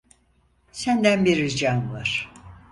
Senden 0.71 1.25
bir 1.25 1.37
ricam 1.37 1.93
var. 1.93 2.31